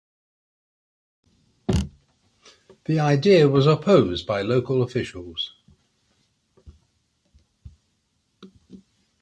[2.85, 5.53] The idea was opposed by local officials.